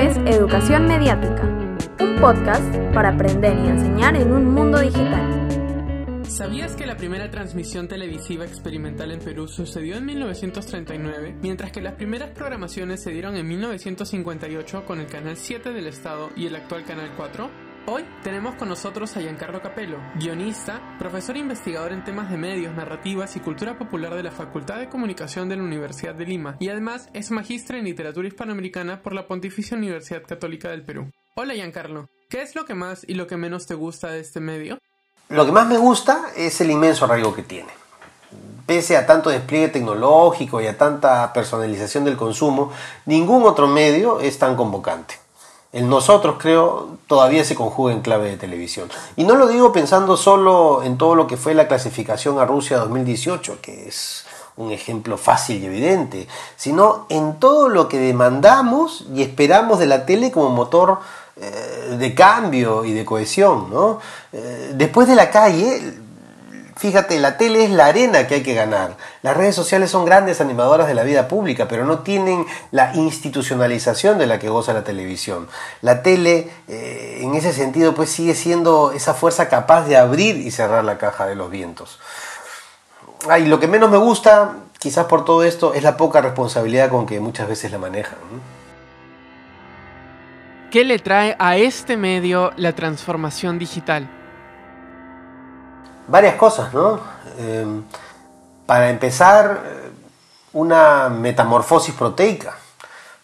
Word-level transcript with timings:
Es 0.00 0.16
Educación 0.24 0.86
Mediática, 0.86 1.42
un 2.00 2.16
podcast 2.18 2.74
para 2.94 3.10
aprender 3.10 3.56
y 3.58 3.68
enseñar 3.68 4.16
en 4.16 4.32
un 4.32 4.46
mundo 4.46 4.80
digital. 4.80 6.24
¿Sabías 6.26 6.74
que 6.74 6.86
la 6.86 6.96
primera 6.96 7.30
transmisión 7.30 7.88
televisiva 7.88 8.46
experimental 8.46 9.12
en 9.12 9.20
Perú 9.20 9.46
sucedió 9.46 9.96
en 9.96 10.06
1939, 10.06 11.36
mientras 11.42 11.72
que 11.72 11.82
las 11.82 11.92
primeras 11.92 12.30
programaciones 12.30 13.02
se 13.02 13.10
dieron 13.10 13.36
en 13.36 13.46
1958 13.46 14.86
con 14.86 14.98
el 14.98 15.06
Canal 15.06 15.36
7 15.36 15.72
del 15.72 15.86
Estado 15.86 16.30
y 16.36 16.46
el 16.46 16.56
actual 16.56 16.84
Canal 16.84 17.12
4? 17.14 17.71
Hoy 17.84 18.04
tenemos 18.22 18.54
con 18.54 18.68
nosotros 18.68 19.16
a 19.16 19.20
Giancarlo 19.20 19.60
Capello, 19.60 19.98
guionista, 20.14 20.80
profesor 21.00 21.34
e 21.34 21.40
investigador 21.40 21.92
en 21.92 22.04
temas 22.04 22.30
de 22.30 22.36
medios, 22.36 22.72
narrativas 22.76 23.34
y 23.34 23.40
cultura 23.40 23.76
popular 23.76 24.14
de 24.14 24.22
la 24.22 24.30
Facultad 24.30 24.76
de 24.76 24.88
Comunicación 24.88 25.48
de 25.48 25.56
la 25.56 25.64
Universidad 25.64 26.14
de 26.14 26.24
Lima 26.24 26.56
y 26.60 26.68
además 26.68 27.08
es 27.12 27.32
magíster 27.32 27.74
en 27.74 27.84
literatura 27.86 28.28
hispanoamericana 28.28 29.02
por 29.02 29.14
la 29.14 29.26
Pontificia 29.26 29.76
Universidad 29.76 30.22
Católica 30.22 30.68
del 30.68 30.84
Perú. 30.84 31.10
Hola 31.34 31.54
Giancarlo, 31.54 32.08
¿qué 32.30 32.42
es 32.42 32.54
lo 32.54 32.66
que 32.66 32.74
más 32.74 33.02
y 33.08 33.14
lo 33.14 33.26
que 33.26 33.36
menos 33.36 33.66
te 33.66 33.74
gusta 33.74 34.12
de 34.12 34.20
este 34.20 34.38
medio? 34.38 34.78
Lo 35.28 35.44
que 35.44 35.50
más 35.50 35.66
me 35.66 35.76
gusta 35.76 36.26
es 36.36 36.60
el 36.60 36.70
inmenso 36.70 37.04
arraigo 37.04 37.34
que 37.34 37.42
tiene. 37.42 37.72
Pese 38.64 38.96
a 38.96 39.06
tanto 39.06 39.28
despliegue 39.28 39.70
tecnológico 39.70 40.60
y 40.60 40.68
a 40.68 40.78
tanta 40.78 41.32
personalización 41.32 42.04
del 42.04 42.16
consumo, 42.16 42.70
ningún 43.06 43.42
otro 43.42 43.66
medio 43.66 44.20
es 44.20 44.38
tan 44.38 44.54
convocante 44.54 45.21
el 45.72 45.88
nosotros 45.88 46.36
creo 46.38 46.98
todavía 47.06 47.44
se 47.44 47.54
conjuga 47.54 47.92
en 47.92 48.02
clave 48.02 48.30
de 48.30 48.36
televisión. 48.36 48.90
Y 49.16 49.24
no 49.24 49.36
lo 49.36 49.48
digo 49.48 49.72
pensando 49.72 50.16
solo 50.16 50.82
en 50.82 50.98
todo 50.98 51.14
lo 51.14 51.26
que 51.26 51.38
fue 51.38 51.54
la 51.54 51.66
clasificación 51.66 52.38
a 52.38 52.44
Rusia 52.44 52.76
2018, 52.78 53.58
que 53.62 53.88
es 53.88 54.26
un 54.56 54.70
ejemplo 54.70 55.16
fácil 55.16 55.62
y 55.62 55.66
evidente, 55.66 56.28
sino 56.56 57.06
en 57.08 57.38
todo 57.40 57.70
lo 57.70 57.88
que 57.88 57.98
demandamos 57.98 59.06
y 59.14 59.22
esperamos 59.22 59.78
de 59.78 59.86
la 59.86 60.04
tele 60.04 60.30
como 60.30 60.50
motor 60.50 60.98
eh, 61.36 61.96
de 61.98 62.14
cambio 62.14 62.84
y 62.84 62.92
de 62.92 63.06
cohesión. 63.06 63.70
¿no? 63.70 63.98
Eh, 64.32 64.72
después 64.74 65.08
de 65.08 65.14
la 65.14 65.30
calle, 65.30 65.94
Fíjate, 66.82 67.20
la 67.20 67.36
tele 67.36 67.62
es 67.62 67.70
la 67.70 67.86
arena 67.86 68.26
que 68.26 68.34
hay 68.34 68.42
que 68.42 68.54
ganar. 68.54 68.96
Las 69.22 69.36
redes 69.36 69.54
sociales 69.54 69.88
son 69.88 70.04
grandes 70.04 70.40
animadoras 70.40 70.88
de 70.88 70.94
la 70.94 71.04
vida 71.04 71.28
pública, 71.28 71.68
pero 71.68 71.84
no 71.84 72.00
tienen 72.00 72.44
la 72.72 72.92
institucionalización 72.96 74.18
de 74.18 74.26
la 74.26 74.40
que 74.40 74.48
goza 74.48 74.72
la 74.72 74.82
televisión. 74.82 75.46
La 75.80 76.02
tele, 76.02 76.50
eh, 76.66 77.20
en 77.20 77.36
ese 77.36 77.52
sentido, 77.52 77.94
pues 77.94 78.10
sigue 78.10 78.34
siendo 78.34 78.90
esa 78.90 79.14
fuerza 79.14 79.48
capaz 79.48 79.84
de 79.84 79.96
abrir 79.96 80.38
y 80.38 80.50
cerrar 80.50 80.82
la 80.82 80.98
caja 80.98 81.26
de 81.26 81.36
los 81.36 81.52
vientos. 81.52 82.00
Ay, 83.28 83.46
lo 83.46 83.60
que 83.60 83.68
menos 83.68 83.88
me 83.88 83.98
gusta, 83.98 84.56
quizás 84.80 85.04
por 85.04 85.24
todo 85.24 85.44
esto, 85.44 85.74
es 85.74 85.84
la 85.84 85.96
poca 85.96 86.20
responsabilidad 86.20 86.90
con 86.90 87.06
que 87.06 87.20
muchas 87.20 87.46
veces 87.46 87.70
la 87.70 87.78
manejan. 87.78 88.18
¿Qué 90.72 90.82
le 90.82 90.98
trae 90.98 91.36
a 91.38 91.56
este 91.56 91.96
medio 91.96 92.50
la 92.56 92.72
transformación 92.72 93.60
digital? 93.60 94.08
Varias 96.08 96.34
cosas, 96.36 96.72
¿no? 96.74 97.00
Eh, 97.38 97.66
para 98.66 98.90
empezar, 98.90 99.60
una 100.52 101.08
metamorfosis 101.08 101.94
proteica, 101.94 102.56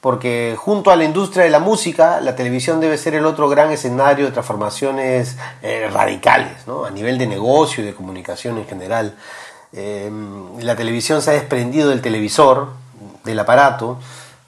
porque 0.00 0.54
junto 0.56 0.90
a 0.90 0.96
la 0.96 1.04
industria 1.04 1.44
de 1.44 1.50
la 1.50 1.58
música, 1.58 2.20
la 2.20 2.36
televisión 2.36 2.80
debe 2.80 2.96
ser 2.98 3.14
el 3.14 3.26
otro 3.26 3.48
gran 3.48 3.70
escenario 3.70 4.26
de 4.26 4.32
transformaciones 4.32 5.36
eh, 5.62 5.88
radicales, 5.92 6.66
¿no? 6.66 6.84
A 6.84 6.90
nivel 6.90 7.18
de 7.18 7.26
negocio 7.26 7.82
y 7.82 7.86
de 7.86 7.94
comunicación 7.94 8.58
en 8.58 8.66
general. 8.66 9.16
Eh, 9.72 10.10
la 10.60 10.76
televisión 10.76 11.22
se 11.22 11.30
ha 11.30 11.34
desprendido 11.34 11.88
del 11.88 12.02
televisor, 12.02 12.68
del 13.24 13.38
aparato, 13.40 13.98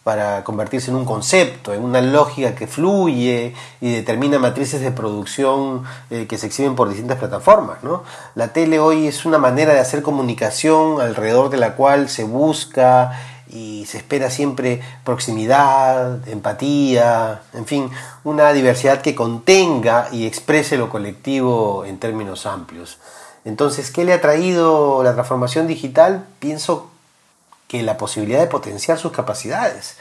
para 0.09 0.43
convertirse 0.43 0.91
en 0.91 0.97
un 0.97 1.05
concepto, 1.05 1.75
en 1.75 1.85
una 1.85 2.01
lógica 2.01 2.55
que 2.55 2.67
fluye 2.67 3.53
y 3.79 3.93
determina 3.93 4.39
matrices 4.39 4.81
de 4.81 4.91
producción 4.91 5.83
eh, 6.09 6.25
que 6.27 6.39
se 6.39 6.47
exhiben 6.47 6.75
por 6.75 6.89
distintas 6.89 7.19
plataformas. 7.19 7.85
¿no? 7.85 8.05
La 8.35 8.55
tele 8.55 8.81
hoy 8.81 9.07
es 9.07 9.27
una 9.27 9.37
manera 9.37 9.75
de 9.75 9.81
hacer 9.81 10.01
comunicación 10.01 11.03
alrededor 11.03 11.51
de 11.51 11.59
la 11.59 11.75
cual 11.75 12.09
se 12.09 12.25
busca 12.25 13.21
y 13.51 13.85
se 13.85 13.99
espera 13.99 14.31
siempre 14.31 14.81
proximidad, 15.05 16.27
empatía, 16.27 17.43
en 17.53 17.67
fin, 17.67 17.91
una 18.25 18.55
diversidad 18.55 19.03
que 19.03 19.15
contenga 19.15 20.09
y 20.11 20.27
exprese 20.27 20.79
lo 20.79 20.89
colectivo 20.89 21.85
en 21.85 21.99
términos 21.99 22.47
amplios. 22.47 22.97
Entonces, 23.45 23.91
¿qué 23.91 24.07
le 24.07 24.15
ha 24.15 24.23
traído 24.23 25.03
la 25.03 25.13
transformación 25.13 25.67
digital? 25.67 26.25
Pienso 26.39 26.89
que 27.69 27.83
la 27.83 27.97
posibilidad 27.97 28.41
de 28.41 28.47
potenciar 28.47 28.99
sus 28.99 29.13
capacidades, 29.13 29.97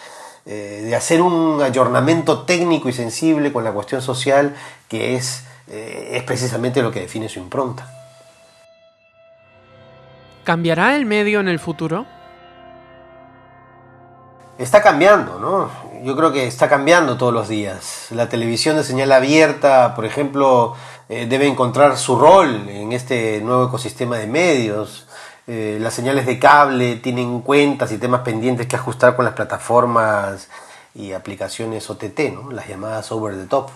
eh, 0.46 0.82
de 0.86 0.96
hacer 0.96 1.22
un 1.22 1.62
ayornamiento 1.62 2.44
técnico 2.44 2.88
y 2.88 2.94
sensible 2.94 3.52
con 3.52 3.66
la 3.66 3.74
cuestión 3.74 4.02
social 4.02 4.56
que 4.88 5.16
es, 5.16 5.44
eh, 5.68 6.12
es 6.14 6.24
precisamente 6.24 6.82
lo 6.82 6.92
que 6.92 7.02
define 7.02 7.28
su 7.28 7.40
impronta. 7.40 7.94
¿Cambiará 10.46 10.96
el 10.96 11.06
medio 11.06 11.42
en 11.42 11.50
el 11.50 11.60
futuro? 11.60 12.06
Está 14.58 14.82
cambiando, 14.82 15.38
¿no? 15.40 15.70
Yo 16.06 16.16
creo 16.16 16.32
que 16.32 16.48
está 16.48 16.70
cambiando 16.70 17.18
todos 17.18 17.34
los 17.34 17.50
días. 17.50 18.08
La 18.12 18.30
televisión 18.30 18.78
de 18.78 18.86
señal 18.86 19.12
abierta, 19.12 19.94
por 19.94 20.06
ejemplo, 20.06 20.76
eh, 21.10 21.26
debe 21.28 21.48
encontrar 21.48 21.98
su 21.98 22.18
rol 22.18 22.68
en 22.70 22.94
este 22.94 23.42
nuevo 23.42 23.68
ecosistema 23.68 24.18
de 24.18 24.28
medios. 24.28 25.07
Eh, 25.50 25.78
las 25.80 25.94
señales 25.94 26.26
de 26.26 26.40
cable 26.40 26.98
tienen 26.98 27.40
cuentas 27.40 27.94
y 27.94 27.98
temas 27.98 28.22
pendientes 28.22 28.68
que 28.68 28.76
ajustar 28.76 29.16
con 29.16 29.24
las 29.24 29.34
plataformas 29.34 30.50
y 30.94 31.14
aplicaciones 31.14 31.90
OTT, 31.90 32.20
¿no? 32.34 32.52
las 32.52 32.68
llamadas 32.68 33.10
over 33.14 33.34
the 33.36 33.46
top. 33.46 33.70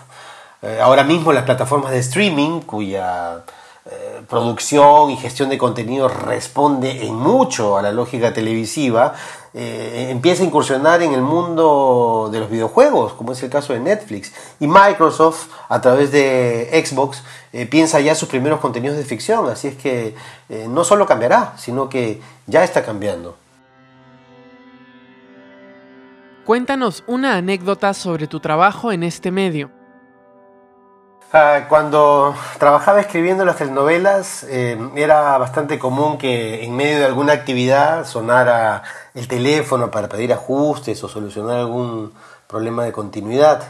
Eh, 0.60 0.80
ahora 0.82 1.02
mismo 1.02 1.32
las 1.32 1.44
plataformas 1.44 1.92
de 1.92 1.98
streaming, 2.00 2.60
cuya 2.60 3.44
eh, 3.86 4.22
producción 4.28 5.10
y 5.10 5.16
gestión 5.16 5.48
de 5.48 5.56
contenido 5.56 6.08
responde 6.08 7.06
en 7.06 7.14
mucho 7.14 7.78
a 7.78 7.82
la 7.82 7.90
lógica 7.90 8.34
televisiva, 8.34 9.14
eh, 9.54 10.08
empieza 10.10 10.42
a 10.42 10.46
incursionar 10.46 11.02
en 11.02 11.12
el 11.12 11.20
mundo 11.20 12.30
de 12.32 12.40
los 12.40 12.48
videojuegos, 12.48 13.12
como 13.12 13.32
es 13.32 13.42
el 13.42 13.50
caso 13.50 13.72
de 13.72 13.80
Netflix. 13.80 14.32
Y 14.60 14.66
Microsoft, 14.66 15.48
a 15.68 15.80
través 15.80 16.10
de 16.10 16.84
Xbox, 16.84 17.22
eh, 17.52 17.66
piensa 17.66 18.00
ya 18.00 18.14
sus 18.14 18.28
primeros 18.28 18.60
contenidos 18.60 18.96
de 18.96 19.04
ficción. 19.04 19.48
Así 19.50 19.68
es 19.68 19.76
que 19.76 20.14
eh, 20.48 20.66
no 20.68 20.84
solo 20.84 21.06
cambiará, 21.06 21.54
sino 21.58 21.88
que 21.88 22.20
ya 22.46 22.64
está 22.64 22.82
cambiando. 22.82 23.36
Cuéntanos 26.46 27.04
una 27.06 27.36
anécdota 27.36 27.94
sobre 27.94 28.26
tu 28.26 28.40
trabajo 28.40 28.90
en 28.90 29.02
este 29.02 29.30
medio. 29.30 29.70
Ah, 31.34 31.64
cuando 31.66 32.34
trabajaba 32.58 33.00
escribiendo 33.00 33.46
las 33.46 33.56
telenovelas, 33.56 34.44
eh, 34.50 34.76
era 34.96 35.38
bastante 35.38 35.78
común 35.78 36.18
que 36.18 36.62
en 36.62 36.76
medio 36.76 36.98
de 36.98 37.06
alguna 37.06 37.32
actividad 37.32 38.06
sonara 38.06 38.82
el 39.14 39.26
teléfono 39.28 39.90
para 39.90 40.10
pedir 40.10 40.30
ajustes 40.34 41.02
o 41.02 41.08
solucionar 41.08 41.56
algún 41.56 42.12
problema 42.46 42.84
de 42.84 42.92
continuidad. 42.92 43.62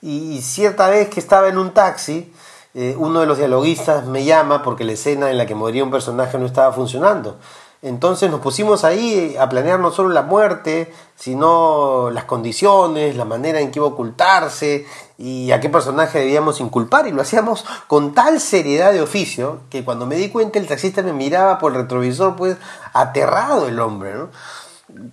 Y 0.00 0.40
cierta 0.40 0.88
vez 0.88 1.10
que 1.10 1.20
estaba 1.20 1.48
en 1.48 1.58
un 1.58 1.72
taxi, 1.72 2.32
eh, 2.72 2.94
uno 2.98 3.20
de 3.20 3.26
los 3.26 3.36
dialoguistas 3.36 4.06
me 4.06 4.24
llama 4.24 4.62
porque 4.62 4.84
la 4.84 4.92
escena 4.92 5.30
en 5.30 5.36
la 5.36 5.44
que 5.44 5.54
moría 5.54 5.84
un 5.84 5.90
personaje 5.90 6.38
no 6.38 6.46
estaba 6.46 6.72
funcionando. 6.72 7.36
Entonces 7.84 8.30
nos 8.30 8.40
pusimos 8.40 8.82
ahí 8.82 9.36
a 9.38 9.46
planear 9.50 9.78
no 9.78 9.92
solo 9.92 10.08
la 10.08 10.22
muerte, 10.22 10.90
sino 11.16 12.08
las 12.10 12.24
condiciones, 12.24 13.14
la 13.14 13.26
manera 13.26 13.60
en 13.60 13.70
que 13.70 13.78
iba 13.78 13.86
a 13.86 13.90
ocultarse 13.90 14.86
y 15.18 15.52
a 15.52 15.60
qué 15.60 15.68
personaje 15.68 16.20
debíamos 16.20 16.60
inculpar. 16.60 17.06
Y 17.06 17.10
lo 17.10 17.20
hacíamos 17.20 17.66
con 17.86 18.14
tal 18.14 18.40
seriedad 18.40 18.90
de 18.94 19.02
oficio 19.02 19.60
que 19.68 19.84
cuando 19.84 20.06
me 20.06 20.16
di 20.16 20.30
cuenta 20.30 20.58
el 20.58 20.66
taxista 20.66 21.02
me 21.02 21.12
miraba 21.12 21.58
por 21.58 21.72
el 21.72 21.82
retrovisor, 21.82 22.36
pues 22.36 22.56
aterrado 22.94 23.68
el 23.68 23.78
hombre. 23.78 24.14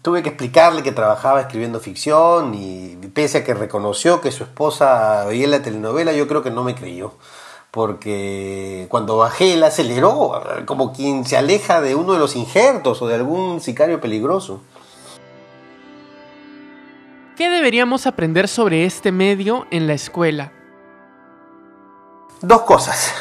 Tuve 0.02 0.24
que 0.24 0.30
explicarle 0.30 0.82
que 0.82 0.94
trabajaba 0.94 1.42
escribiendo 1.42 1.82
ficción 1.82 2.54
y 2.56 2.96
pese 3.14 3.40
a 3.40 3.44
que 3.44 3.54
reconoció 3.54 4.22
que 4.22 4.32
su 4.32 4.46
esposa 4.46 5.26
veía 5.26 5.50
la 5.50 5.62
telenovela, 5.62 6.14
yo 6.14 6.26
creo 6.26 6.42
que 6.42 6.52
no 6.52 6.64
me 6.64 6.74
creyó 6.76 7.16
porque 7.72 8.86
cuando 8.90 9.18
bajé 9.18 9.54
él 9.54 9.64
aceleró, 9.64 10.44
como 10.66 10.92
quien 10.92 11.26
se 11.26 11.38
aleja 11.38 11.80
de 11.80 11.96
uno 11.96 12.14
de 12.14 12.20
los 12.20 12.36
injertos 12.36 13.02
o 13.02 13.08
de 13.08 13.16
algún 13.16 13.62
sicario 13.62 14.02
peligroso. 14.02 14.62
¿Qué 17.38 17.50
deberíamos 17.50 18.06
aprender 18.06 18.50
sobre 18.50 18.86
este 18.86 19.14
medio 19.14 19.66
en 19.72 19.88
la 19.88 19.94
escuela? 19.94 20.52
Dos 22.42 22.62
cosas. 22.64 23.14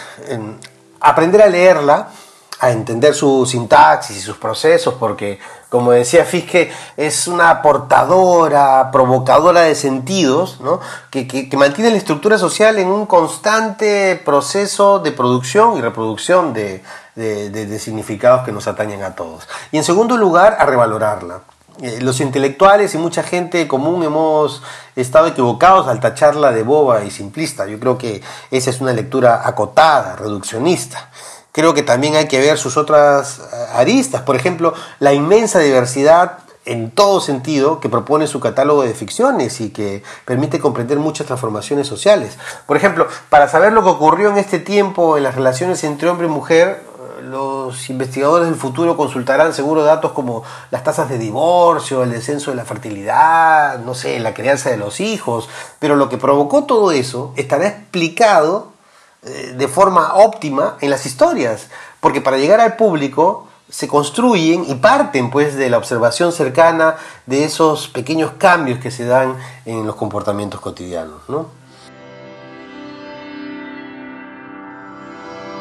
Aprender 0.99 1.43
a 1.43 1.47
leerla, 1.47 2.11
a 2.61 2.71
entender 2.71 3.15
su 3.15 3.47
sintaxis 3.47 4.19
y 4.19 4.21
sus 4.21 4.37
procesos, 4.37 4.95
porque, 4.95 5.39
como 5.71 5.93
decía 5.93 6.27
Fiske, 6.27 6.71
es 6.95 7.27
una 7.27 7.63
portadora, 7.63 8.91
provocadora 8.93 9.63
de 9.63 9.75
sentidos, 9.75 10.61
¿no? 10.61 10.79
que, 11.11 11.27
que, 11.27 11.57
mantiene 11.57 11.91
la 11.91 11.97
estructura 11.97 12.37
social 12.37 12.79
en 12.79 12.89
un 12.89 13.07
constante 13.07 14.21
proceso 14.27 14.99
de 14.99 15.11
producción 15.13 15.79
y 15.79 15.81
reproducción 15.81 16.53
de, 16.53 16.83
de, 17.15 17.49
de, 17.49 17.79
significados 17.79 18.45
que 18.45 18.53
nos 18.53 18.69
atañen 18.69 19.03
a 19.05 19.15
todos. 19.15 19.49
Y 19.73 19.79
en 19.79 19.85
segundo 19.85 20.19
lugar, 20.19 20.59
a 20.61 20.67
revalorarla. 20.67 21.41
Eh, 21.81 21.99
los 22.03 22.21
intelectuales 22.21 22.95
y 22.95 22.99
mucha 22.99 23.23
gente 23.23 23.67
común 23.67 24.03
hemos 24.03 24.63
estado 24.97 25.29
equivocados 25.29 25.89
al 25.89 25.99
tacharla 25.99 26.53
de 26.53 26.63
boba 26.63 27.05
y 27.05 27.11
simplista. 27.11 27.67
Yo 27.67 27.81
creo 27.81 27.97
que 27.97 28.21
esa 28.51 28.69
es 28.69 28.83
una 28.83 28.93
lectura 28.93 29.49
acotada, 29.49 30.15
reduccionista. 30.17 31.09
Creo 31.53 31.75
que 31.75 31.83
también 31.83 32.15
hay 32.17 32.29
que 32.29 32.39
ver 32.39 32.59
sus 32.59 32.77
otras 32.77 33.39
eh, 33.39 33.67
aristas, 33.75 34.23
por 34.23 34.37
ejemplo, 34.37 34.75
la 34.99 35.13
inmensa 35.13 35.59
diversidad 35.59 36.39
en 36.65 36.91
todo 36.91 37.21
sentido 37.21 37.81
que 37.81 37.89
propone 37.89 38.27
su 38.27 38.39
catálogo 38.39 38.83
de 38.83 38.95
ficciones 38.95 39.61
y 39.61 39.71
que 39.71 40.03
permite 40.25 40.61
comprender 40.61 40.99
muchas 40.99 41.27
transformaciones 41.27 41.87
sociales. 41.87 42.39
Por 42.67 42.77
ejemplo, 42.77 43.09
para 43.29 43.49
saber 43.49 43.73
lo 43.73 43.83
que 43.83 43.91
ocurrió 43.91 44.31
en 44.31 44.39
este 44.39 44.59
tiempo 44.59 45.17
en 45.17 45.25
las 45.25 45.35
relaciones 45.35 45.83
entre 45.85 46.09
hombre 46.09 46.27
y 46.27 46.31
mujer, 46.31 46.83
los 47.23 47.91
investigadores 47.91 48.49
del 48.49 48.59
futuro 48.59 48.97
consultarán 48.97 49.53
seguro 49.53 49.85
datos 49.85 50.13
como 50.13 50.43
las 50.71 50.85
tasas 50.85 51.09
de 51.09 51.19
divorcio, 51.19 52.03
el 52.03 52.11
descenso 52.11 52.51
de 52.51 52.57
la 52.57 52.65
fertilidad, 52.65 53.79
no 53.81 53.95
sé, 53.95 54.19
la 54.21 54.35
crianza 54.35 54.71
de 54.71 54.77
los 54.77 55.01
hijos, 55.01 55.49
pero 55.79 55.97
lo 55.97 56.09
que 56.09 56.19
provocó 56.19 56.65
todo 56.65 56.93
eso 56.93 57.33
estará 57.37 57.67
explicado 57.69 58.69
eh, 58.69 58.80
de 59.23 59.69
forma 59.69 60.15
óptima 60.15 60.77
en 60.81 60.91
las 60.91 61.05
historias, 61.07 61.69
porque 62.01 62.21
para 62.21 62.39
llegar 62.39 62.61
al 62.61 62.77
público 62.77 63.47
se 63.69 63.87
construyen 63.87 64.65
y 64.67 64.75
parten 64.75 65.31
pues 65.31 65.55
de 65.55 65.71
la 65.71 65.79
observación 65.79 66.33
cercana 66.33 66.97
de 67.27 67.45
esos 67.45 67.89
pequeños 67.89 68.33
cambios 68.39 68.81
que 68.81 68.91
se 68.91 69.05
dan 69.05 69.37
en 69.65 69.87
los 69.87 69.95
comportamientos 69.95 70.61
cotidianos, 70.61 71.21
¿no? 71.29 71.47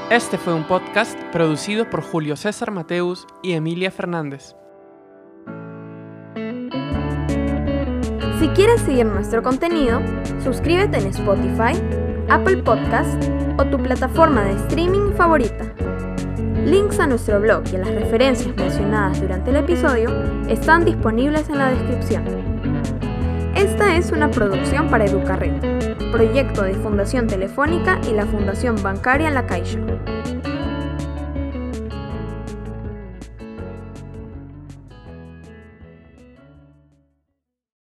Este 0.10 0.40
fue 0.40 0.56
un 0.56 0.68
podcast 0.68 1.20
producido 1.32 1.88
por 1.88 2.02
Julio 2.02 2.36
César 2.36 2.72
Mateus 2.72 3.28
y 3.44 3.54
Emilia 3.54 3.92
Fernández. 3.92 4.56
Si 8.40 8.48
quieres 8.56 8.82
seguir 8.82 9.06
nuestro 9.06 9.44
contenido, 9.44 10.02
suscríbete 10.44 10.98
en 10.98 11.08
Spotify, 11.08 11.80
Apple 12.30 12.58
Podcast 12.58 13.24
o 13.58 13.66
tu 13.66 13.78
plataforma 13.80 14.44
de 14.44 14.52
streaming 14.68 15.14
favorita. 15.14 15.74
Links 16.64 17.00
a 17.00 17.08
nuestro 17.08 17.40
blog 17.40 17.64
y 17.74 17.78
a 17.78 17.80
las 17.80 17.90
referencias 17.90 18.56
mencionadas 18.56 19.20
durante 19.20 19.50
el 19.50 19.56
episodio 19.56 20.12
están 20.48 20.86
disponibles 20.86 21.50
en 21.50 21.58
la 21.58 21.72
descripción. 21.72 22.24
Esta 23.56 23.96
es 23.96 24.12
una 24.12 24.30
producción 24.30 24.90
para 24.90 25.06
Educarred, 25.06 26.12
proyecto 26.12 26.62
de 26.62 26.76
Fundación 26.76 27.26
Telefónica 27.26 28.00
y 28.08 28.14
la 28.14 28.28
Fundación 28.28 28.81
Bancaria 28.81 29.31
La 29.31 29.48
Caixa. 29.48 29.80